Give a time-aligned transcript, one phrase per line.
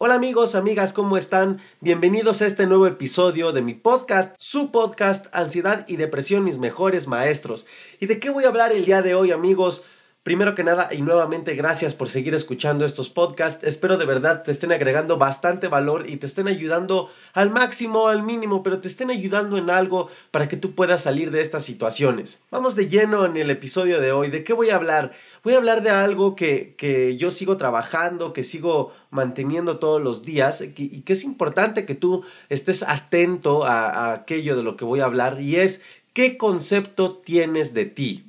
[0.00, 1.58] Hola amigos, amigas, ¿cómo están?
[1.80, 7.08] Bienvenidos a este nuevo episodio de mi podcast, su podcast Ansiedad y Depresión, mis mejores
[7.08, 7.66] maestros.
[7.98, 9.82] ¿Y de qué voy a hablar el día de hoy amigos?
[10.28, 13.64] Primero que nada y nuevamente gracias por seguir escuchando estos podcasts.
[13.64, 18.22] Espero de verdad te estén agregando bastante valor y te estén ayudando al máximo, al
[18.22, 22.42] mínimo, pero te estén ayudando en algo para que tú puedas salir de estas situaciones.
[22.50, 24.28] Vamos de lleno en el episodio de hoy.
[24.28, 25.12] ¿De qué voy a hablar?
[25.44, 30.24] Voy a hablar de algo que, que yo sigo trabajando, que sigo manteniendo todos los
[30.24, 34.84] días y que es importante que tú estés atento a, a aquello de lo que
[34.84, 35.80] voy a hablar y es
[36.12, 38.27] qué concepto tienes de ti.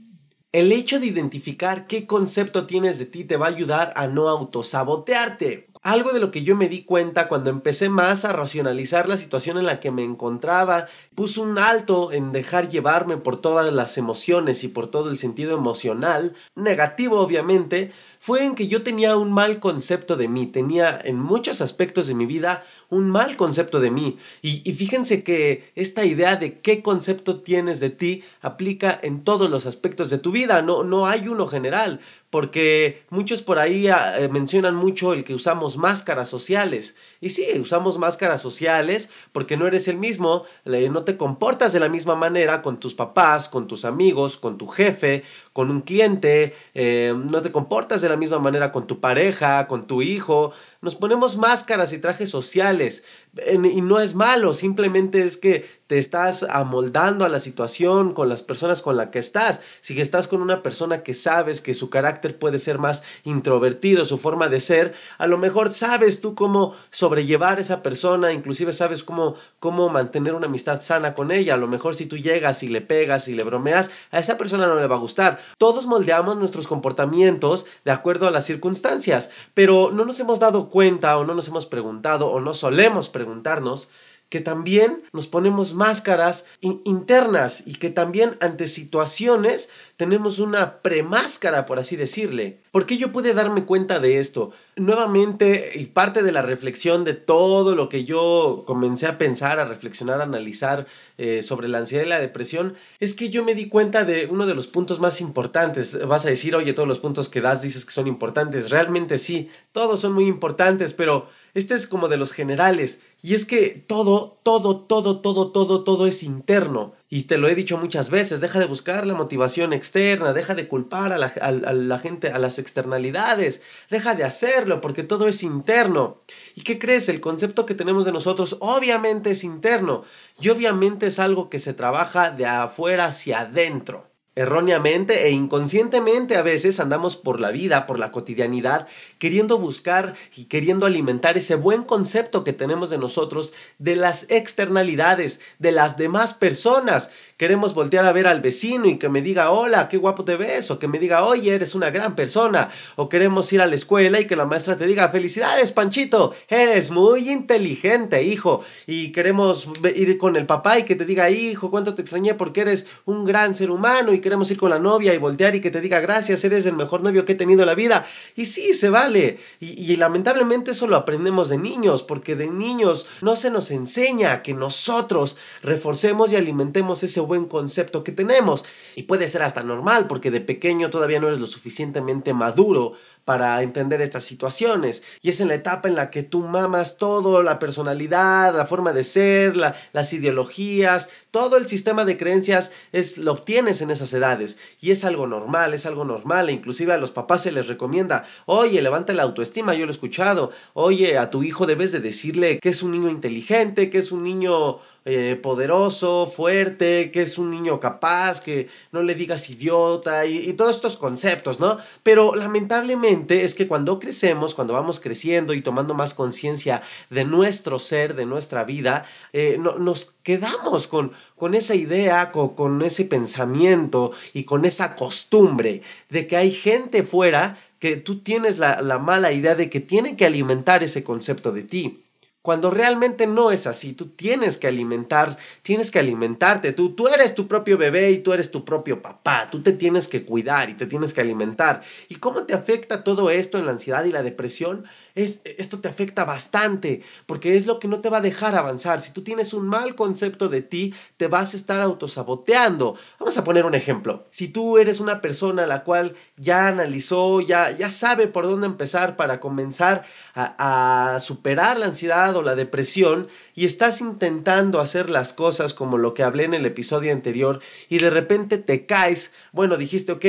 [0.52, 4.30] El hecho de identificar qué concepto tienes de ti te va a ayudar a no
[4.30, 5.69] autosabotearte.
[5.82, 9.58] Algo de lo que yo me di cuenta cuando empecé más a racionalizar la situación
[9.58, 14.66] en la que me encontraba, puse un alto en dejar llevarme por todas las emociones
[14.66, 19.62] y por todo el sentido emocional, negativo obviamente, fue en que yo tenía un mal
[19.62, 24.18] concepto de mí, tenía en muchos aspectos de mi vida un mal concepto de mí.
[24.42, 29.66] Y, fíjense que esta idea de qué concepto tienes de ti aplica en todos los
[29.66, 34.30] aspectos de tu vida, no, no hay uno general, porque muchos por ahí ah, eh,
[34.30, 36.96] mencionan mucho el que usamos máscaras sociales.
[37.22, 41.90] Y sí, usamos máscaras sociales porque no eres el mismo, no te comportas de la
[41.90, 47.14] misma manera con tus papás, con tus amigos, con tu jefe, con un cliente, eh,
[47.16, 51.38] no te comportas de la misma manera con tu pareja, con tu hijo, nos ponemos
[51.38, 53.04] máscaras y trajes sociales
[53.36, 58.44] y no es malo, simplemente es que te estás amoldando a la situación con las
[58.44, 59.60] personas con las que estás.
[59.82, 64.20] Si estás con una persona que sabes que su carácter puede ser más introvertido, su
[64.20, 69.04] forma de ser, a lo mejor sabes tú cómo sobrellevar a esa persona, inclusive sabes
[69.04, 71.56] cómo, cómo mantener una amistad sana con ella.
[71.56, 74.68] A lo mejor si tú llegas y le pegas y le bromeas, a esa persona
[74.68, 75.40] no le va a gustar.
[75.58, 81.18] Todos moldeamos nuestros comportamientos de acuerdo a las circunstancias, pero no nos hemos dado cuenta
[81.18, 83.90] o no nos hemos preguntado o no solemos preguntarnos
[84.30, 91.80] que también nos ponemos máscaras internas y que también ante situaciones tenemos una premáscara, por
[91.80, 92.62] así decirle.
[92.72, 94.52] ¿Por qué yo pude darme cuenta de esto?
[94.76, 99.66] Nuevamente, y parte de la reflexión de todo lo que yo comencé a pensar, a
[99.66, 100.86] reflexionar, a analizar
[101.22, 104.46] eh, sobre la ansiedad y la depresión, es que yo me di cuenta de uno
[104.46, 106.08] de los puntos más importantes.
[106.08, 108.70] Vas a decir, oye, todos los puntos que das dices que son importantes.
[108.70, 113.02] Realmente sí, todos son muy importantes, pero este es como de los generales.
[113.22, 116.94] Y es que todo, todo, todo, todo, todo, todo es interno.
[117.12, 120.68] Y te lo he dicho muchas veces, deja de buscar la motivación externa, deja de
[120.68, 126.22] culpar a la, gente, a las externalidades, deja de hacerlo porque todo es interno.
[126.54, 127.10] ¿Y qué crees?
[127.10, 130.04] El concepto que tenemos de nosotros obviamente es interno
[130.40, 134.09] y obviamente es algo que se trabaja de afuera hacia adentro.
[134.40, 138.88] Erróneamente e inconscientemente a veces andamos por la vida, por la cotidianidad,
[139.18, 145.42] queriendo buscar y queriendo alimentar ese buen concepto que tenemos de nosotros, de las externalidades,
[145.58, 147.12] de las demás personas.
[147.40, 150.72] Queremos voltear a ver al vecino y que me diga, hola, qué guapo te ves,
[150.72, 152.68] o que me diga, oye, eres una gran persona,
[152.98, 156.92] o queremos ir a la escuela y que la maestra te diga, felicidades, Panchito, eres
[156.92, 161.96] muy inteligente, hijo, y queremos ir con el papá y que te diga, hijo, cuánto
[161.96, 165.18] te extrañé porque eres un gran ser humano y queremos ir con la novia y
[165.18, 167.74] voltear y que te diga gracias, eres el mejor novio que he tenido en la
[167.74, 168.06] vida.
[168.36, 169.40] Y sí, se vale.
[169.62, 174.54] Y, lamentablemente eso lo aprendemos de niños, porque de niños no se nos enseña que
[174.54, 178.66] nosotros reforcemos y alimentemos ese buen concepto que tenemos.
[178.98, 182.96] Y puede ser hasta normal, porque de pequeño todavía no eres lo suficientemente maduro
[183.30, 185.04] para entender estas situaciones.
[185.22, 188.92] Y es en la etapa en la que tú mamas todo, la personalidad, la forma
[188.92, 194.58] de ser, las ideologías, todo el sistema de creencias es, lo obtienes en esas edades.
[194.82, 196.50] Y es algo normal, es algo normal.
[196.50, 199.94] E inclusive a los papás se les recomienda, oye, levanta la autoestima, yo lo he
[199.94, 200.50] escuchado.
[200.74, 204.24] Oye, a tu hijo debes de decirle que es un niño inteligente, que es un
[204.24, 210.54] niño eh, poderoso, fuerte, que es un niño capaz, que no le digas idiota y,
[210.54, 211.78] todos estos conceptos, ¿no?
[212.04, 217.80] Pero lamentablemente es que cuando crecemos, cuando vamos creciendo y tomando más conciencia de nuestro
[217.80, 224.12] ser, de nuestra vida, eh, nos quedamos con, con esa idea, con, con ese pensamiento
[224.34, 229.32] y con esa costumbre de que hay gente fuera que tú tienes la, la mala
[229.32, 232.04] idea de que tiene que alimentar ese concepto de ti
[232.50, 233.94] cuando realmente no es así.
[233.94, 236.74] Tú tienes que alimentar, tienes que alimentarte.
[236.74, 239.50] Tú, tú eres tu propio bebé y tú eres tu propio papá.
[239.52, 241.84] Tú te tienes que cuidar y te tienes que alimentar.
[242.08, 244.86] ¿Y cómo te afecta todo esto en la ansiedad y la depresión?
[245.24, 249.02] Es, esto te afecta bastante, porque es lo que no te va a dejar avanzar.
[249.02, 252.96] Si tú tienes un mal concepto de ti, te vas a estar autosaboteando.
[253.20, 254.28] Vamos a poner un ejemplo.
[254.32, 259.16] Si tú eres una persona la cual ya analizó, ya, ya sabe por dónde empezar
[259.16, 260.06] para comenzar
[260.36, 265.98] a, a superar la ansiedad o la depresión y estás intentando hacer las cosas como
[265.98, 270.26] lo que hablé en el episodio anterior y de repente te caes, bueno, dijiste, ok,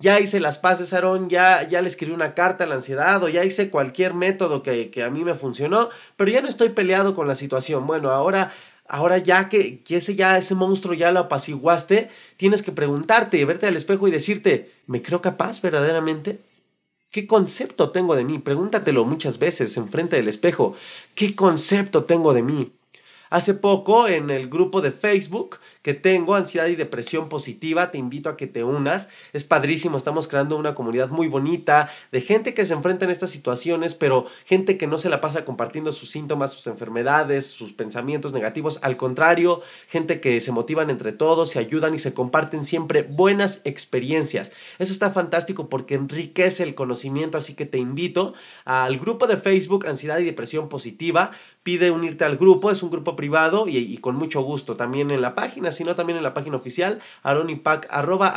[0.00, 3.28] ya hice las paces, Aarón, ya, ya le escribí una carta a la ansiedad o
[3.28, 7.28] ya hice cualquier método que, a mí me funcionó, pero ya no estoy peleado con
[7.28, 7.86] la situación.
[7.86, 8.50] Bueno, ahora,
[8.88, 12.08] ahora ya que, que, ese, ya, ese monstruo ya lo apaciguaste,
[12.38, 16.40] tienes que preguntarte, verte al espejo y decirte, ¿me creo capaz verdaderamente?
[17.10, 18.38] ¿Qué concepto tengo de mí?
[18.38, 20.74] Pregúntatelo muchas veces enfrente del espejo.
[21.14, 22.72] ¿Qué concepto tengo de mí?
[23.30, 28.28] Hace poco en el grupo de Facebook que tengo, Ansiedad y Depresión Positiva, te invito
[28.28, 29.08] a que te unas.
[29.32, 33.30] Es padrísimo, estamos creando una comunidad muy bonita de gente que se enfrenta en estas
[33.30, 38.32] situaciones, pero gente que no se la pasa compartiendo sus síntomas, sus enfermedades, sus pensamientos
[38.32, 38.78] negativos.
[38.82, 43.62] Al contrario, gente que se motivan entre todos, se ayudan y se comparten siempre buenas
[43.64, 44.52] experiencias.
[44.78, 48.34] Eso está fantástico porque enriquece el conocimiento, así que te invito
[48.64, 51.30] al grupo de Facebook Ansiedad y Depresión Positiva.
[51.62, 55.34] Pide unirte al grupo, es un grupo privado y, con mucho gusto también en la
[55.34, 58.34] página, sino también en la página oficial, aronipac, arroba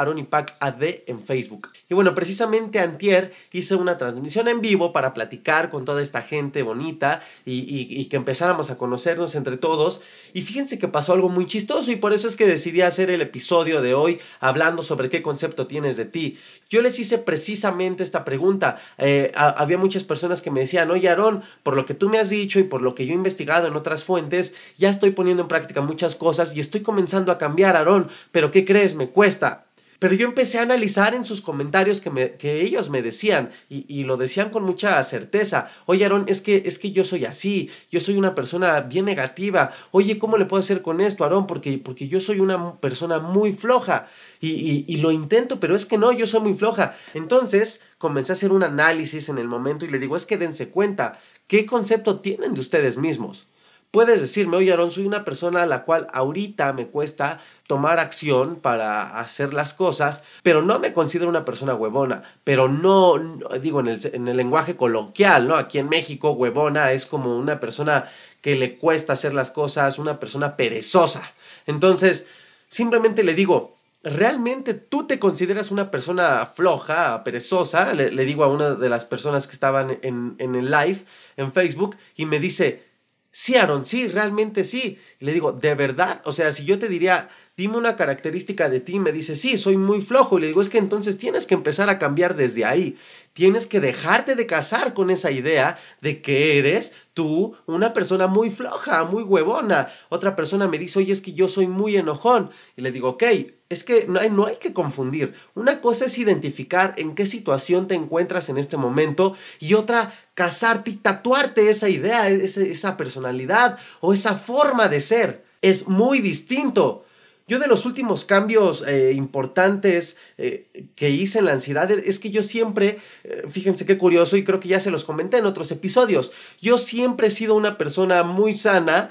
[1.07, 1.69] en Facebook.
[1.89, 6.63] Y bueno, precisamente antier hice una transmisión en vivo para platicar con toda esta gente
[6.63, 10.01] bonita y, y que empezáramos a conocernos entre todos.
[10.33, 13.21] Y fíjense que pasó algo muy chistoso y por eso es que decidí hacer el
[13.21, 16.37] episodio de hoy hablando sobre qué concepto tienes de ti.
[16.69, 18.77] Yo les hice precisamente esta pregunta.
[18.97, 22.29] Eh, había muchas personas que me decían, oye Aarón, por lo que tú me has
[22.29, 25.47] dicho y por lo que yo he investigado en otras fuentes, ya estoy poniendo en
[25.47, 28.95] práctica muchas cosas y estoy comenzando a cambiar, Aarón, pero ¿qué crees?
[28.95, 29.65] Me cuesta.
[30.03, 34.03] Pero yo empecé a analizar en sus comentarios que, me, que ellos me decían, y,
[34.03, 38.01] lo decían con mucha certeza, oye Aarón, es que, es que yo soy así, yo
[38.01, 41.47] soy una persona bien negativa, oye, ¿cómo le puedo hacer con esto, Aarón?
[41.47, 44.07] Porque, porque yo soy una persona muy floja,
[44.41, 46.97] y, y, lo intento, pero es que no, yo soy muy floja.
[47.13, 50.67] Entonces comencé a hacer un análisis en el momento y le digo, es que dense
[50.67, 51.17] cuenta,
[51.47, 53.47] ¿qué concepto tienen de ustedes mismos?
[53.93, 58.55] Puedes decirme, oye Aaron, soy una persona a la cual ahorita me cuesta tomar acción
[58.55, 63.19] para hacer las cosas, pero no me considero una persona huevona, pero no,
[63.61, 65.55] digo en el, en el lenguaje coloquial, ¿no?
[65.55, 68.09] Aquí en México, huevona es como una persona
[68.41, 71.31] que le cuesta hacer las cosas, una persona perezosa.
[71.67, 72.25] Entonces,
[72.69, 77.93] simplemente le digo, ¿realmente tú te consideras una persona floja, perezosa?
[77.93, 81.05] Le, digo a una de las personas que estaban en, en el live
[81.37, 82.91] en Facebook y me dice,
[83.35, 84.99] Sí, Aaron, sí, realmente sí.
[85.19, 86.21] Y le digo, ¿de verdad?
[86.25, 89.77] O sea, si yo te diría, dime una característica de ti, me dice, sí, soy
[89.77, 90.37] muy flojo.
[90.37, 92.97] Y le digo, es que entonces tienes que empezar a cambiar desde ahí.
[93.33, 98.49] Tienes que dejarte de casar con esa idea de que eres tú una persona muy
[98.49, 99.87] floja, muy huevona.
[100.09, 102.49] Otra persona me dice, oye, es que yo soy muy enojón.
[102.75, 103.23] Y le digo, ok,
[103.69, 105.35] es que no hay, no hay que confundir.
[105.53, 110.91] Una cosa es identificar en qué situación te encuentras en este momento y otra, casarte
[110.91, 115.45] y tatuarte esa idea, esa, esa personalidad o esa forma de ser.
[115.61, 117.05] Es muy distinto.
[117.45, 122.31] Yo de los últimos cambios eh, importantes eh, que hice en la ansiedad es que
[122.31, 125.69] yo siempre, eh, fíjense qué curioso y creo que ya se los comenté en otros
[125.71, 126.31] episodios,
[126.61, 129.09] yo siempre he sido una persona muy sana,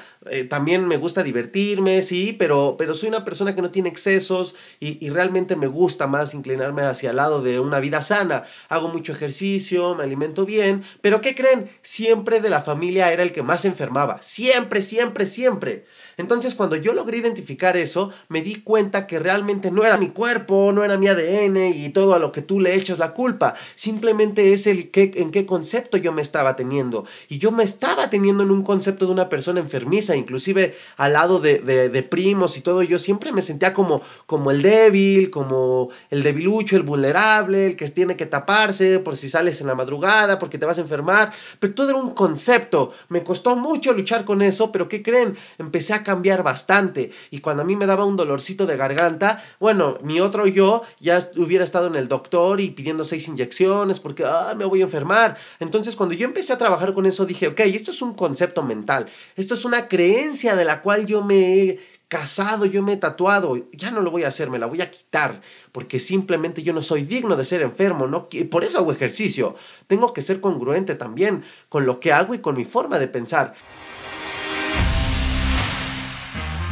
[0.49, 5.05] también me gusta divertirme, sí, pero, pero soy una persona que no tiene excesos y,
[5.05, 8.45] y, realmente me gusta más inclinarme hacia el lado de una vida sana.
[8.69, 11.69] Hago mucho ejercicio, me alimento bien, pero ¿qué creen?
[11.83, 15.85] Siempre de la familia era el que más enfermaba, siempre, siempre, siempre.
[16.17, 20.73] Entonces cuando yo logré identificar eso, me di cuenta que realmente no era mi cuerpo,
[20.73, 23.55] no era mi ADN y todo a lo que tú le echas la culpa.
[23.75, 27.05] Simplemente es el que, en qué concepto yo me estaba teniendo.
[27.29, 31.41] Y yo me estaba teniendo en un concepto de una persona enfermiza, inclusive al lado
[31.41, 32.83] de, de, primos y todo.
[32.83, 37.89] Yo siempre me sentía como, como el débil, como el debilucho, el vulnerable, el que
[37.89, 41.33] tiene que taparse por si sales en la madrugada, porque te vas a enfermar.
[41.59, 42.93] Pero todo era un concepto.
[43.09, 45.37] Me costó mucho luchar con eso, pero ¿qué creen?
[45.59, 47.13] Empecé a cambiar bastante.
[47.31, 51.19] Y cuando a mí me daba un dolorcito de garganta, bueno, mi otro yo ya
[51.37, 55.37] hubiera estado en el doctor y pidiendo seis inyecciones porque ah, me voy a enfermar.
[55.61, 59.07] Entonces, cuando yo empecé a trabajar con eso, dije, ok, esto es un concepto mental,
[59.37, 61.81] esto es una creencia de la cual yo me he
[62.13, 64.91] casado, yo me he tatuado, ya no lo voy a hacer, me la voy a
[64.91, 65.41] quitar,
[65.73, 68.29] porque simplemente yo no soy digno de ser enfermo, ¿no?
[68.51, 69.55] Por eso hago ejercicio.
[69.87, 73.55] Tengo que ser congruente también con lo que hago y con mi forma de pensar.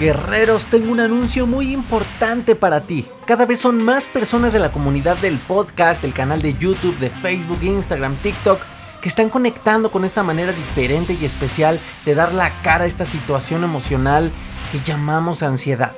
[0.00, 3.04] Guerreros, tengo un anuncio muy importante para ti.
[3.26, 7.11] Cada vez son más personas de la comunidad del podcast, del canal de YouTube, de
[7.11, 8.62] Facebook, Instagram, TikTok
[9.02, 13.04] que están conectando con esta manera diferente y especial de dar la cara a esta
[13.04, 14.33] situación emocional
[14.73, 15.92] que llamamos ansiedad.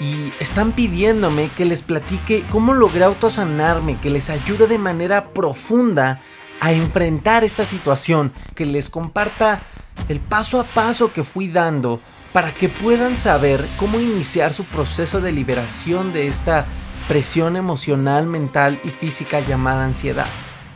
[0.00, 6.22] Y están pidiéndome que les platique cómo logré autosanarme, que les ayude de manera profunda
[6.60, 9.60] a enfrentar esta situación, que les comparta
[10.08, 12.00] el paso a paso que fui dando
[12.32, 16.66] para que puedan saber cómo iniciar su proceso de liberación de esta
[17.08, 20.26] presión emocional, mental y física llamada ansiedad.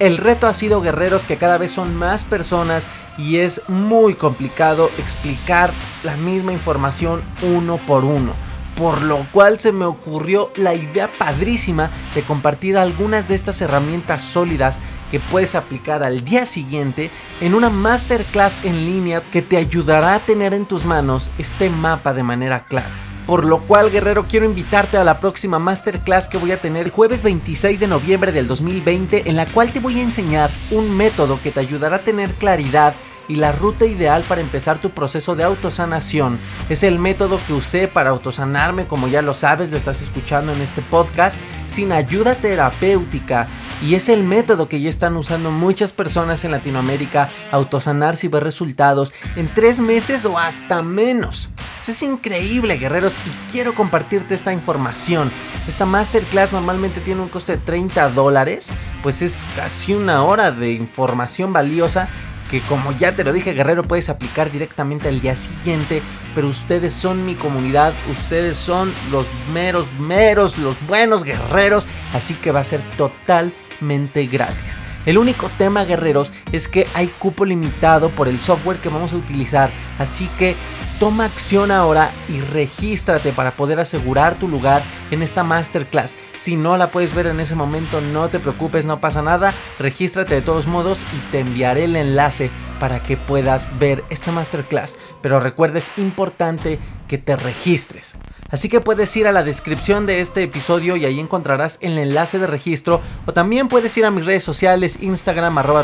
[0.00, 4.90] El reto ha sido guerreros que cada vez son más personas y es muy complicado
[4.99, 5.70] explicar
[6.02, 8.32] la misma información uno por uno.
[8.76, 14.20] Por lo cual se me ocurrió la idea padrísima de compartir algunas de estas herramientas
[14.23, 14.80] sólidas
[15.14, 17.09] que puedes aplicar al día siguiente
[17.40, 22.12] en una masterclass en línea que te ayudará a tener en tus manos este mapa
[22.12, 22.90] de manera clara.
[23.25, 26.90] Por lo cual, guerrero, quiero invitarte a la próxima masterclass que voy a tener el
[26.90, 31.38] jueves 26 de noviembre del 2020, en la cual te voy a enseñar un método
[31.40, 32.92] que te ayudará a tener claridad
[33.28, 36.40] y la ruta ideal para empezar tu proceso de autosanación.
[36.68, 40.61] Es el método que usé para autosanarme, como ya lo sabes, lo estás escuchando en
[40.61, 41.37] este podcast,
[41.75, 43.49] sin ayuda terapéutica.
[43.83, 48.45] Y es el método que ya están usando muchas personas en Latinoamérica, autosanarse y ver
[48.45, 51.50] resultados en tres meses o hasta menos
[51.90, 55.31] es increíble, guerreros, y quiero compartirte esta información.
[55.69, 58.69] Esta masterclass normalmente tiene un coste de 30 dólares,
[59.02, 62.09] pues es casi una hora de información valiosa
[62.51, 66.03] que como ya te lo dije, guerrero, puedes aplicar directamente al día siguiente,
[66.35, 72.53] pero ustedes son mi comunidad, ustedes son los meros, meros, los buenos guerreros, así que
[72.53, 74.77] va a ser totalmente gratis.
[75.06, 79.16] El único tema, guerreros, es que hay cupo limitado por el software que vamos a
[79.16, 79.70] utilizar.
[79.99, 80.54] Así que
[80.99, 86.16] toma acción ahora y regístrate para poder asegurar tu lugar en esta masterclass.
[86.38, 89.52] Si no la puedes ver en ese momento, no te preocupes, no pasa nada.
[89.78, 94.96] Regístrate de todos modos y te enviaré el enlace para que puedas ver esta masterclass.
[95.20, 98.16] Pero recuerda, es importante que te registres.
[98.51, 102.39] Así que puedes ir a la descripción de este episodio y ahí encontrarás el enlace
[102.39, 103.01] de registro.
[103.27, 105.83] O también puedes ir a mis redes sociales, Instagram arroba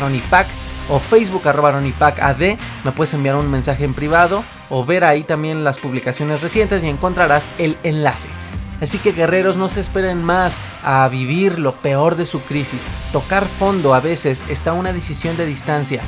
[0.89, 2.39] o Facebook arroba ad.
[2.83, 6.89] Me puedes enviar un mensaje en privado o ver ahí también las publicaciones recientes y
[6.89, 8.29] encontrarás el enlace.
[8.81, 12.81] Así que guerreros no se esperen más a vivir lo peor de su crisis.
[13.11, 16.01] Tocar fondo a veces está una decisión de distancia.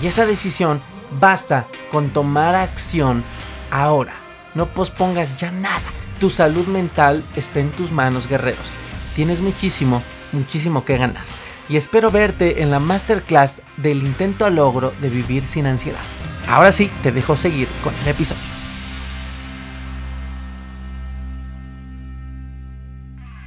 [0.00, 0.80] Y esa decisión
[1.18, 3.24] basta con tomar acción
[3.70, 4.23] ahora.
[4.54, 5.82] No pospongas ya nada.
[6.20, 8.66] Tu salud mental está en tus manos, guerreros.
[9.16, 11.24] Tienes muchísimo, muchísimo que ganar.
[11.68, 16.00] Y espero verte en la masterclass del intento a logro de vivir sin ansiedad.
[16.48, 18.53] Ahora sí, te dejo seguir con el episodio.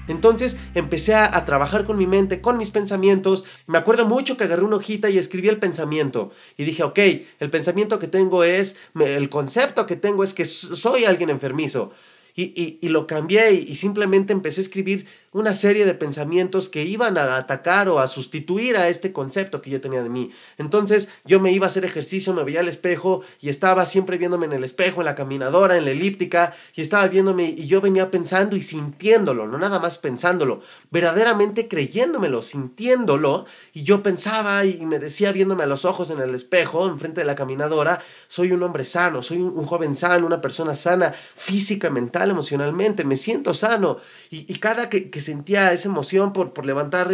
[0.08, 3.46] Entonces empecé a, trabajar con mi mente, con mis pensamientos.
[3.68, 6.32] Me acuerdo mucho que agarré una hojita y escribí el pensamiento.
[6.58, 7.00] Y dije, ok,
[7.40, 11.92] el pensamiento que tengo es, el concepto que tengo es que soy alguien enfermizo.
[12.40, 17.18] Y, y, lo cambié y, simplemente empecé a escribir una serie de pensamientos que iban
[17.18, 20.30] a atacar o a sustituir a este concepto que yo tenía de mí.
[20.60, 24.46] Entonces yo me iba a hacer ejercicio, me veía al espejo y estaba siempre viéndome
[24.46, 28.12] en el espejo, en la caminadora, en la elíptica y estaba viéndome y yo venía
[28.12, 35.00] pensando y sintiéndolo, no nada más pensándolo, verdaderamente creyéndomelo, sintiéndolo y yo pensaba y me
[35.00, 38.86] decía viéndome a los ojos en el espejo, enfrente de la caminadora, soy un hombre
[38.86, 43.98] sano, soy un, joven sano, una persona sana, física, mental emocionalmente, me siento sano.
[44.30, 47.10] Y, cada que, sentía esa emoción por, por levantar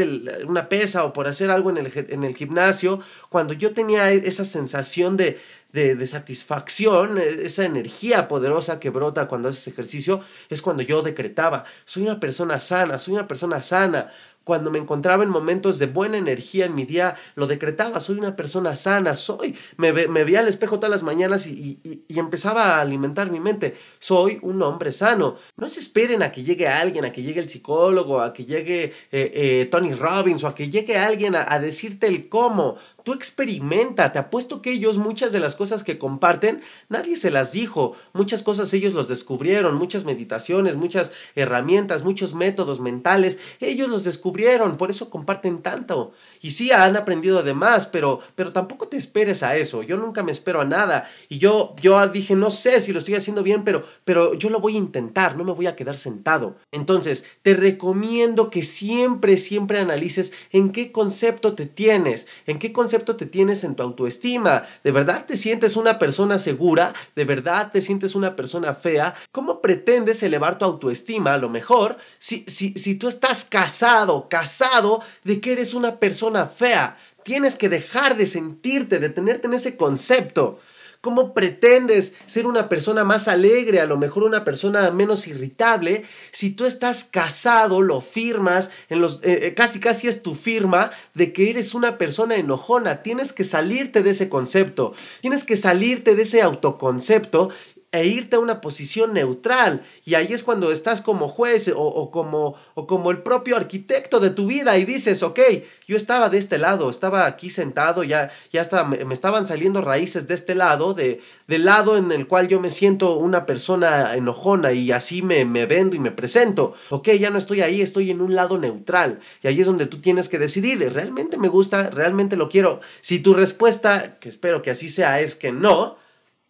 [0.48, 4.18] una pesa o por hacer algo en el, en el gimnasio, cuando yo tenía e,
[4.28, 5.40] esa sensación de,
[5.74, 11.02] de, de, satisfacción, e, esa energía poderosa que brota cuando haces ejercicio, es cuando yo
[11.02, 14.12] decretaba, soy una persona sana, soy una persona sana,
[14.44, 18.36] cuando me encontraba en momentos de buena energía en mi día, lo decretaba, soy una
[18.36, 23.32] persona sana, soy, me, me veía al espejo todas las mañanas y, empezaba a alimentar
[23.32, 25.38] mi mente, soy un hombre sano.
[25.58, 28.86] No se esperen a que llegue alguien, a que llegue el psicólogo, a que llegue
[28.86, 32.78] eh, eh, Tony Robbins o a que llegue alguien a, a decirte el cómo.
[33.04, 37.54] Tú experimenta, te apuesto que ellos muchas de las cosas que comparten, nadie se las
[37.54, 44.04] dijo, muchas cosas ellos los descubrieron, muchas meditaciones, muchas herramientas, muchos métodos mentales, ellos los
[44.04, 46.12] descubrieron, por eso comparten tanto.
[46.42, 50.22] Y sí, han aprendido de más, pero, pero tampoco te esperes a eso, yo nunca
[50.22, 51.08] me espero a nada.
[51.30, 54.60] Y yo, yo dije, no sé si lo estoy haciendo bien, pero, pero yo lo
[54.60, 56.58] voy a intentar, no me voy a quedar sentado.
[56.72, 63.16] Entonces, te recomiendo que siempre, siempre analices en qué concepto te tienes, en qué concepto
[63.16, 64.64] te tienes en tu autoestima?
[64.84, 66.94] ¿De verdad te sientes una persona segura?
[67.16, 69.16] ¿De verdad te sientes una persona fea?
[69.32, 71.34] ¿Cómo pretendes elevar tu autoestima?
[71.34, 76.46] A lo mejor, si, si, si tú estás casado, casado de que eres una persona
[76.46, 80.60] fea, Tienes que dejar de sentirte, de tenerte en ese concepto.
[81.04, 86.52] ¿Cómo pretendes ser una persona más alegre, a lo mejor una persona menos irritable, si
[86.52, 91.34] tú estás casado, lo firmas, en los, eh, eh, casi casi es tu firma de
[91.34, 93.04] que eres una persona enojona?
[93.04, 97.50] Tienes que salirte de ese concepto, tienes que salirte de ese autoconcepto
[97.94, 99.84] e irte a una posición neutral.
[100.04, 104.32] Y ahí es cuando estás como juez o, como, o como el propio arquitecto de
[104.32, 105.40] tu vida y dices, ok,
[105.88, 110.28] yo estaba de este lado, estaba aquí sentado, ya, ya me, me, estaban saliendo raíces
[110.28, 114.72] de este lado, de, del lado en el cual yo me siento una persona enojona
[114.72, 116.74] y así me, me vendo y me presento.
[116.90, 119.20] Ok, ya no estoy ahí, estoy en un lado neutral.
[119.44, 121.92] Y ahí es donde tú tienes que decidir, ¿realmente me gusta?
[121.92, 122.82] ¿Realmente lo quiero?
[123.02, 125.98] Si tu respuesta, que espero que así sea, es que no,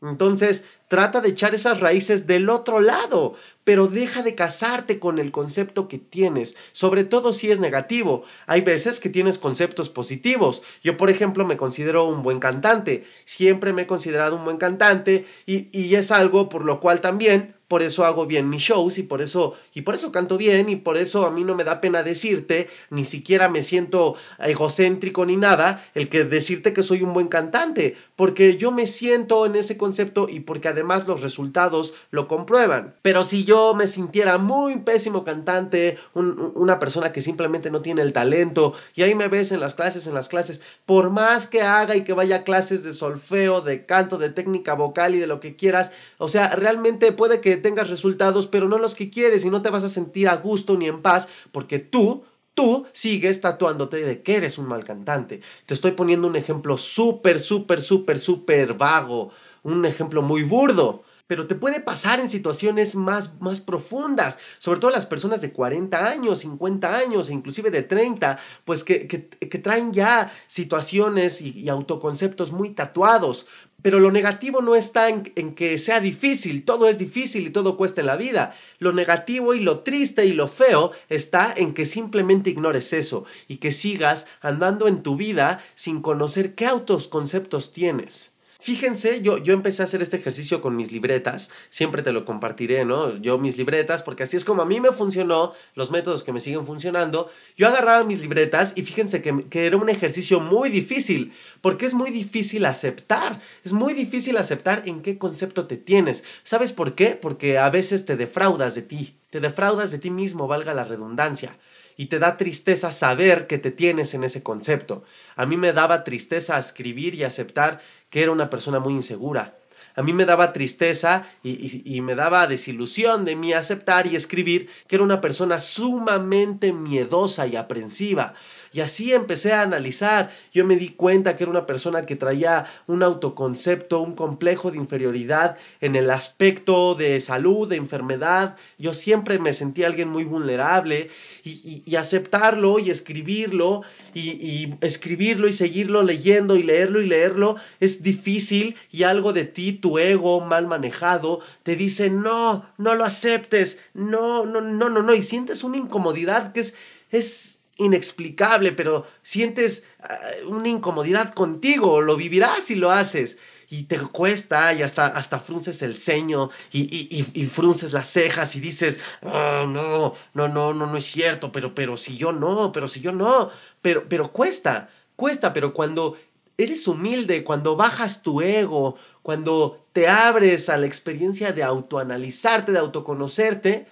[0.04, 3.34] entonces Trata de echar esas raíces del otro lado,
[3.64, 8.24] pero deja de casarte con el concepto que tienes, sobre todo si es negativo.
[8.46, 10.62] Hay veces que tienes conceptos positivos.
[10.84, 13.06] Yo, por ejemplo, me considero un buen cantante.
[13.26, 17.56] Siempre me he considerado un buen cantante y, y es algo por lo cual también
[17.74, 20.76] por eso hago bien mis shows y por eso y por eso canto bien y
[20.76, 25.38] por eso a mí no me da pena decirte, ni siquiera me siento egocéntrico ni
[25.38, 29.76] nada, el que decirte que soy un buen cantante, porque yo me siento en ese
[29.76, 32.94] concepto y porque además los resultados lo comprueban.
[33.02, 38.14] Pero si yo me sintiera muy pésimo cantante, una persona que simplemente no tiene el
[38.14, 41.96] talento y ahí me ves en las clases, en las clases, por más que haga
[41.96, 45.40] y que vaya a clases de solfeo, de canto, de técnica vocal y de lo
[45.40, 49.50] que quieras, o sea, realmente puede que tengas resultados, pero no los que quieres y
[49.50, 53.98] no te vas a sentir a gusto ni en paz porque tú tú sigues tatuándote
[53.98, 55.42] de que eres un mal cantante.
[55.66, 59.32] Te estoy poniendo un ejemplo súper, súper, súper, súper vago,
[59.64, 61.04] un ejemplo muy burdo.
[61.26, 66.10] Pero te puede pasar en situaciones más, más profundas, sobre todo las personas de 40
[66.10, 72.52] años, 50 años, e inclusive de 30, pues que, que, traen ya situaciones y autoconceptos
[72.52, 73.48] muy tatuados.
[73.84, 78.00] Pero lo negativo no está en, que sea difícil, todo es difícil y todo cuesta
[78.00, 78.56] en la vida.
[78.80, 83.58] Lo negativo y lo triste y lo feo está en que simplemente ignores eso y
[83.58, 88.32] que sigas andando en tu vida sin conocer qué autoconceptos tienes.
[88.64, 92.86] Fíjense, yo, yo empecé a hacer este ejercicio con mis libretas, siempre te lo compartiré,
[92.86, 93.18] ¿no?
[93.18, 96.40] Yo mis libretas, porque así es como a mí me funcionó, los métodos que me
[96.40, 101.34] siguen funcionando, yo agarraba mis libretas y fíjense que, que era un ejercicio muy difícil,
[101.60, 106.24] porque es muy difícil aceptar, es muy difícil aceptar en qué concepto te tienes.
[106.46, 107.20] ¿Sabes por qué?
[107.22, 111.54] Porque a veces te defraudas de ti, te defraudas de ti mismo, valga la redundancia
[111.98, 115.04] y te da tristeza saber que te tienes en ese concepto.
[115.36, 119.58] A mí me daba tristeza escribir y aceptar que era una persona muy insegura.
[119.96, 124.96] A mí me daba tristeza y, me daba desilusión de mí aceptar y escribir que
[124.96, 128.34] era una persona sumamente miedosa y aprensiva.
[128.74, 130.32] Y así empecé a analizar.
[130.52, 134.78] Yo me di cuenta que era una persona que traía un autoconcepto, un complejo de
[134.78, 138.58] inferioridad en el aspecto de salud, de enfermedad.
[138.80, 141.10] Yo siempre me sentí alguien muy vulnerable
[141.44, 143.84] y, aceptarlo y escribirlo
[144.14, 149.46] y, y escribirlo y seguirlo leyendo y leerlo y leerlo es difícil y algo de
[149.46, 155.02] ti, tu ego mal manejado, te dice no, no lo aceptes, no, no, no, no,
[155.04, 156.76] no, y sientes una incomodidad que es,
[157.12, 163.38] es inexplicable, pero sientes ah, una incomodidad contigo, lo vivirás si lo haces.
[163.70, 168.60] Y te cuesta y hasta, hasta frunces el ceño y, y, frunces las cejas y
[168.60, 172.88] dices, oh, no, no, no, no, no es cierto, pero, pero si yo no, pero
[172.88, 173.50] si yo no,
[173.82, 176.16] pero, pero cuesta, cuesta, pero cuando
[176.58, 182.80] eres humilde, cuando bajas tu ego, cuando te abres a la experiencia de autoanalizarte, de
[182.80, 183.88] autoconocerte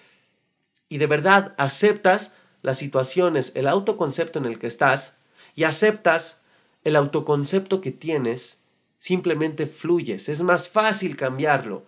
[0.90, 5.18] y de verdad aceptas las situaciones, el autoconcepto en el que estás
[5.56, 6.42] y aceptas
[6.84, 8.62] el autoconcepto que tienes,
[8.98, 10.30] simplemente fluyes.
[10.30, 11.86] Es más fácil cambiarlo.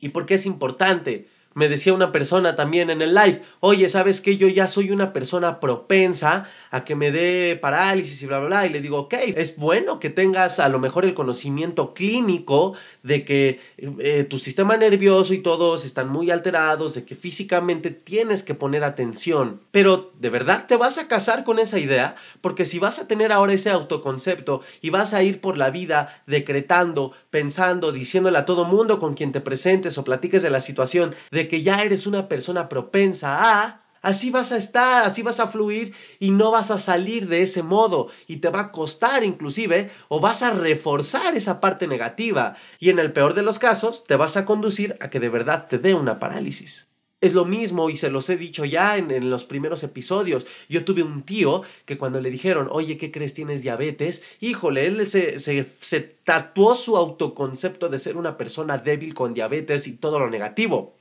[0.00, 1.28] ¿Y por qué es importante?
[1.56, 4.36] Me decía una persona también en el live, oye, ¿sabes qué?
[4.36, 8.66] Yo ya soy una persona propensa a que me dé parálisis y bla, bla, bla.
[8.66, 13.24] Y le digo, ok, es bueno que tengas a lo mejor el conocimiento clínico de
[13.24, 18.54] que eh, tu sistema nervioso y todos están muy alterados, de que físicamente tienes que
[18.54, 19.62] poner atención.
[19.70, 22.16] Pero, ¿de verdad te vas a casar con esa idea?
[22.42, 26.22] Porque si vas a tener ahora ese autoconcepto y vas a ir por la vida
[26.26, 31.14] decretando, pensando, diciéndole a todo mundo con quien te presentes o platiques de la situación,
[31.48, 35.92] que ya eres una persona propensa a, así vas a estar, así vas a fluir
[36.20, 40.20] y no vas a salir de ese modo y te va a costar inclusive o
[40.20, 44.36] vas a reforzar esa parte negativa y en el peor de los casos te vas
[44.36, 46.88] a conducir a que de verdad te dé una parálisis.
[47.20, 50.46] es lo mismo y se los he dicho ya en, los primeros episodios.
[50.68, 53.34] Yo tuve un tío que cuando le dijeron, oye, ¿qué crees?
[53.34, 54.22] ¿Tienes diabetes?
[54.38, 59.96] Híjole, él se, se, tatuó su autoconcepto de ser una persona débil con diabetes y
[59.96, 60.94] todo lo negativo.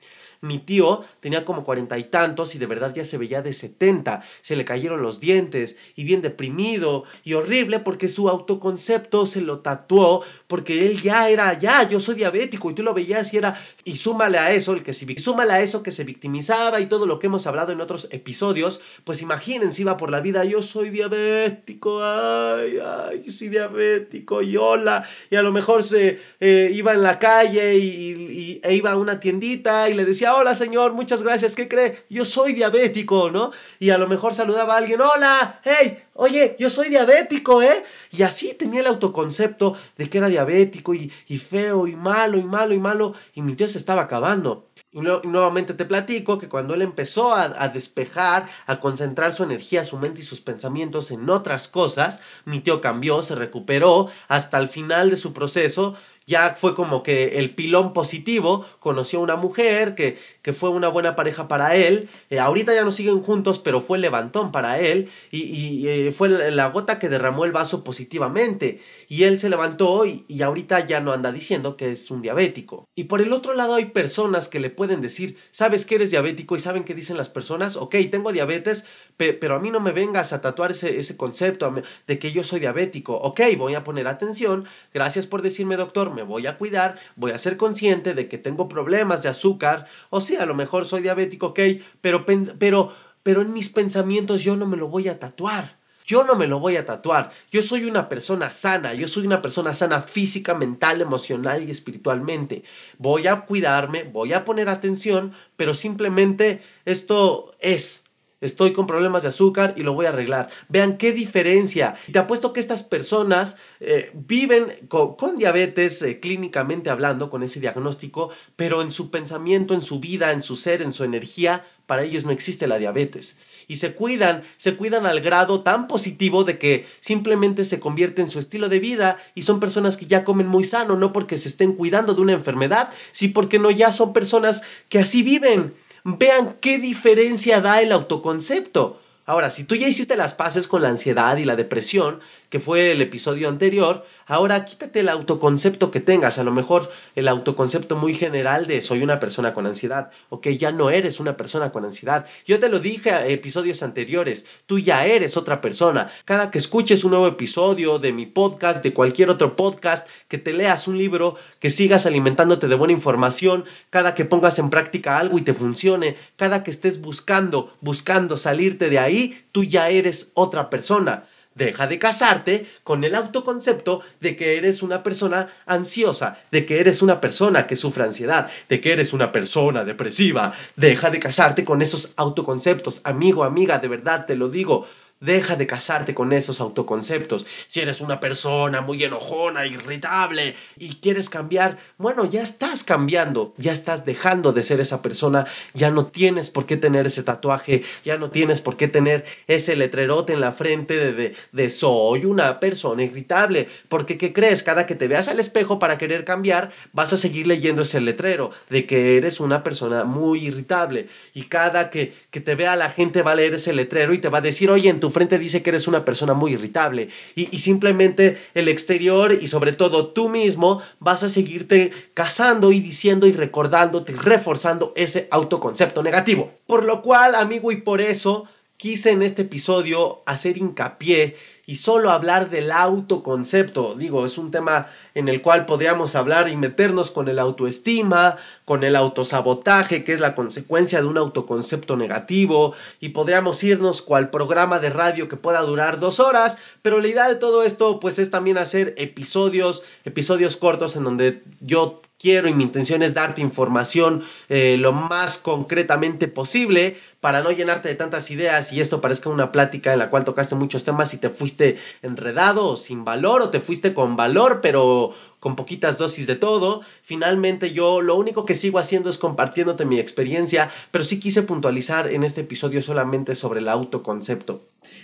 [0.46, 4.22] Mi tío tenía como cuarenta y tantos y de verdad ya se veía de setenta.
[4.42, 9.60] Se le cayeron los dientes y bien deprimido y horrible porque su autoconcepto se lo
[9.60, 13.58] tatuó porque él ya era, ya, yo soy diabético y tú lo veías y era,
[13.84, 17.06] y súmale a eso, el que se, súmale a eso que se victimizaba y todo
[17.06, 20.90] lo que hemos hablado en otros episodios, pues imagínense, iba por la vida, yo soy
[20.90, 27.04] diabético, ay, ay, soy diabético y hola, y a lo mejor se eh, iba en
[27.04, 31.56] la calle y, e iba a una tiendita y le decía, hola señor, muchas gracias,
[31.56, 32.04] ¿qué cree?
[32.10, 33.52] Yo soy diabético, ¿no?
[33.80, 37.84] Y a lo mejor saludaba a alguien, hola, hey, oye, yo soy diabético, ¿eh?
[38.12, 42.74] Y así tenía el autoconcepto de que era diabético y, feo y malo y malo
[42.74, 44.68] y malo y mi tío se estaba acabando.
[44.92, 49.98] Nuevamente te platico que cuando él empezó a, a, despejar, a concentrar su energía, su
[49.98, 55.10] mente y sus pensamientos en otras cosas, mi tío cambió, se recuperó, hasta el final
[55.10, 60.18] de su proceso ya fue como que el pilón positivo, conoció a una mujer que,
[60.46, 63.98] que fue una buena pareja para él, eh, ahorita ya no siguen juntos, pero fue
[63.98, 68.80] el levantón para él y, eh, fue la gota que derramó el vaso positivamente.
[69.08, 72.88] Y él se levantó y, y, ahorita ya no anda diciendo que es un diabético.
[72.94, 76.56] Y por el otro lado hay personas que le pueden decir, sabes que eres diabético
[76.56, 78.86] y saben qué dicen las personas, ok, tengo diabetes,
[79.18, 81.74] pero a mí no me vengas a tatuar ese, ese concepto
[82.06, 86.22] de que yo soy diabético, ok, voy a poner atención, gracias por decirme doctor, me
[86.22, 90.35] voy a cuidar, voy a ser consciente de que tengo problemas de azúcar, o sí,
[90.38, 91.60] a lo mejor soy diabético, ok,
[92.02, 92.94] pero, pero,
[93.24, 95.78] pero en mis pensamientos yo no me lo voy a tatuar.
[96.06, 97.32] Yo no me lo voy a tatuar.
[97.50, 98.94] Yo soy una persona sana.
[98.94, 102.64] Yo soy una persona sana física, mental, emocional y espiritualmente.
[103.00, 108.05] Voy a cuidarme, voy a poner atención, pero simplemente esto es.
[108.46, 110.50] Estoy con problemas de azúcar y lo voy a arreglar.
[110.70, 111.96] Vean qué diferencia.
[112.12, 118.30] Te apuesto que estas personas eh, viven con, diabetes eh, clínicamente hablando, con ese diagnóstico,
[118.56, 122.26] pero en su pensamiento, en su vida, en su ser, en su energía, para ellos
[122.26, 123.38] no existe la diabetes.
[123.68, 128.30] Y se cuidan, se cuidan al grado tan positivo de que simplemente se convierte en
[128.30, 131.50] su estilo de vida y son personas que ya comen muy sano, no porque se
[131.50, 135.74] estén cuidando de una enfermedad, sí porque no ya son personas que así viven.
[136.08, 139.00] Vean qué diferencia da el autoconcepto.
[139.28, 142.92] Ahora, si tú ya hiciste las paces con la ansiedad y la depresión, que fue
[142.92, 148.14] el episodio anterior, ahora quítate el autoconcepto que tengas, a lo mejor el autoconcepto muy
[148.14, 152.28] general de soy una persona con ansiedad, ok, ya no eres una persona con ansiedad.
[152.46, 156.08] Yo te lo dije a episodios anteriores, tú ya eres otra persona.
[156.26, 160.54] Cada que escuches un nuevo episodio de mi podcast, de cualquier otro podcast, que te
[160.54, 165.40] leas un libro, que sigas alimentándote de buena información, cada que pongas en práctica algo
[165.40, 169.15] y te funcione, cada que estés buscando, buscando salirte de ahí,
[169.52, 171.26] tú ya eres otra persona.
[171.56, 177.02] Deja de casarte con el autoconcepto de que eres una persona ansiosa, de que eres
[177.02, 180.54] una persona que sufre ansiedad, de que eres una persona depresiva.
[180.76, 183.00] Deja de casarte con esos autoconceptos.
[183.06, 184.86] Amigo, amiga, de verdad te lo digo.
[185.26, 187.48] Deja de casarte con esos autoconceptos.
[187.68, 193.72] Si eres una persona muy enojona, irritable y quieres cambiar, bueno, ya estás cambiando, ya
[193.72, 198.18] estás dejando de ser esa persona, ya no tienes por qué tener ese tatuaje, ya
[198.18, 202.60] no tienes por qué tener ese letrerote en la frente de, de, de soy una
[202.60, 204.64] persona irritable, porque ¿qué crees?
[204.64, 208.52] Cada que te veas al espejo para querer cambiar, vas a seguir leyendo ese letrero
[208.70, 213.22] de que eres una persona muy irritable y cada que, que te vea la gente
[213.22, 215.64] va a leer ese letrero y te va a decir, oye, en tu frente dice
[215.64, 220.82] que eres una persona muy irritable y, simplemente el exterior y sobre todo tú mismo
[221.00, 226.52] vas a seguirte casando y diciendo y recordándote y reforzando ese autoconcepto negativo.
[226.68, 232.12] Por lo cual, amigo, y por eso quise en este episodio hacer hincapié y solo
[232.12, 233.96] hablar del autoconcepto.
[233.96, 238.84] Digo, es un tema en el cual podríamos hablar y meternos con el autoestima, con
[238.84, 244.80] el autosabotaje, que es la consecuencia de un autoconcepto negativo, y podríamos irnos cual programa
[244.80, 248.32] de radio que pueda durar dos horas, pero la idea de todo esto pues es
[248.32, 254.24] también hacer episodios, episodios cortos en donde yo quiero y mi intención es darte información
[254.50, 259.52] eh, lo más concretamente posible para no llenarte de tantas ideas y esto parezca una
[259.52, 261.55] plática en la cual tocaste muchos temas y te fuiste
[262.02, 266.82] enredado o sin valor o te fuiste con valor pero con poquitas dosis de todo.
[267.04, 272.08] Finalmente yo lo único que sigo haciendo es compartiéndote mi experiencia, pero sí quise puntualizar
[272.08, 274.62] en este episodio solamente sobre el autoconcepto.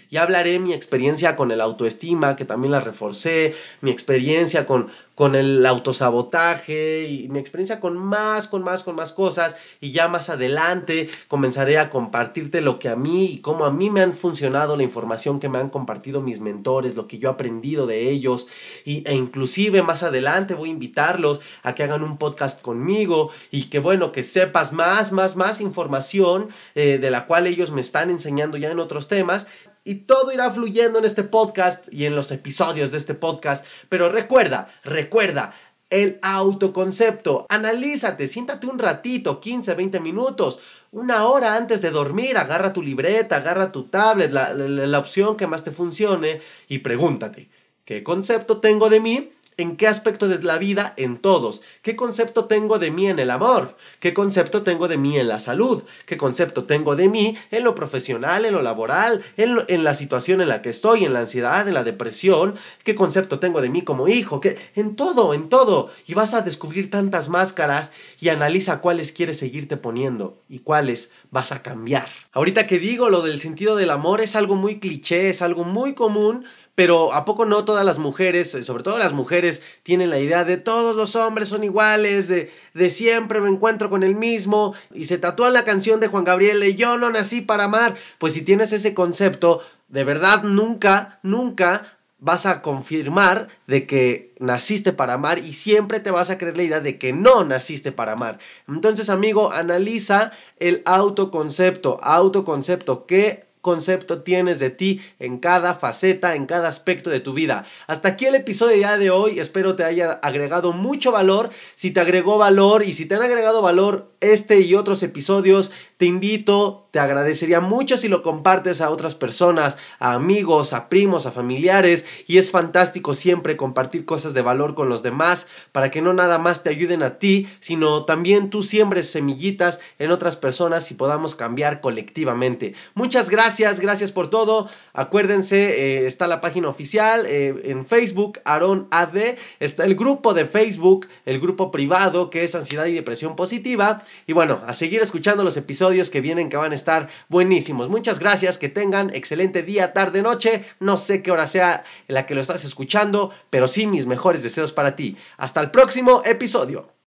[0.09, 5.35] Y hablaré mi experiencia con el autoestima, que también la reforcé, mi experiencia con, con
[5.35, 10.29] el autosabotaje y mi experiencia con más, con más, con más cosas y ya más
[10.29, 14.75] adelante comenzaré a compartirte lo que a mí y cómo a mí me han funcionado
[14.75, 18.47] la información que me han compartido mis mentores, lo que yo he aprendido de ellos
[18.85, 23.65] y, e inclusive más adelante voy a invitarlos a que hagan un podcast conmigo y
[23.69, 28.09] que bueno, que sepas más, más, más información eh, de la cual ellos me están
[28.09, 29.47] enseñando ya en otros temas
[29.83, 33.65] y todo irá fluyendo en este podcast y en los episodios de este podcast.
[33.89, 35.53] Pero recuerda, recuerda,
[35.91, 37.45] el autoconcepto.
[37.49, 40.59] Analízate, siéntate un ratito, 15, 20 minutos,
[40.91, 45.47] una hora antes de dormir, agarra tu libreta, agarra tu tablet, la, la opción que
[45.47, 47.49] más te funcione y pregúntate,
[47.85, 49.31] ¿qué concepto tengo de mí?
[49.61, 50.95] ¿En qué aspecto de la vida?
[50.97, 51.61] En todos.
[51.83, 53.77] ¿Qué concepto tengo de mí en el amor?
[53.99, 55.83] ¿Qué concepto tengo de mí en la salud?
[56.07, 60.49] ¿Qué concepto tengo de mí en lo profesional, en lo laboral, en, la situación en
[60.49, 62.55] la que estoy, en la ansiedad, en la depresión?
[62.83, 64.41] ¿Qué concepto tengo de mí como hijo?
[64.41, 64.57] ¿Qué?
[64.73, 65.91] En todo, en todo.
[66.07, 71.51] Y vas a descubrir tantas máscaras y analiza cuáles quieres seguirte poniendo y cuáles vas
[71.51, 72.07] a cambiar.
[72.33, 75.93] Ahorita que digo lo del sentido del amor es algo muy cliché, es algo muy
[75.93, 76.45] común,
[76.81, 80.43] pero ¿a poco no todas las mujeres, eh, sobre todo las mujeres, tienen la idea
[80.45, 85.05] de todos los hombres son iguales, de, de siempre me encuentro con el mismo, y
[85.05, 87.97] se tatúan la canción de Juan Gabriel de Yo no nací para amar?
[88.17, 94.91] Pues si tienes ese concepto, de verdad nunca, nunca vas a confirmar de que naciste
[94.91, 98.13] para amar y siempre te vas a creer la idea de que no naciste para
[98.13, 98.39] amar.
[98.67, 106.45] Entonces, amigo, analiza el autoconcepto, autoconcepto, ¿qué concepto tienes de ti en cada faceta, en
[106.45, 107.65] cada aspecto de tu vida.
[107.87, 109.39] Hasta aquí el episodio de hoy.
[109.39, 111.49] Espero te haya agregado mucho valor.
[111.75, 115.71] Si te agregó valor y si te han agregado valor este y otros episodios,
[116.01, 121.27] te invito, te agradecería mucho si lo compartes a otras personas, a amigos, a primos,
[121.27, 122.07] a familiares.
[122.25, 126.39] Y es fantástico siempre compartir cosas de valor con los demás para que no nada
[126.39, 131.35] más te ayuden a ti, sino también tú siembres semillitas en otras personas y podamos
[131.35, 132.73] cambiar colectivamente.
[132.95, 134.69] Muchas gracias Gracias, por todo.
[134.93, 139.35] Acuérdense, eh, está la página oficial eh, en Facebook, Aaron AD.
[139.59, 144.01] Está el grupo de Facebook, el grupo privado que es Ansiedad y Depresión Positiva.
[144.25, 145.57] Y bueno, a seguir escuchando los
[145.91, 147.89] que vienen que van a estar buenísimos.
[147.89, 150.63] Muchas gracias, que tengan excelente día, tarde, noche.
[150.79, 154.71] No sé qué hora sea la que lo estás escuchando, pero sí mis mejores deseos
[154.71, 155.17] para ti.
[155.37, 156.91] Hasta el próximo episodio.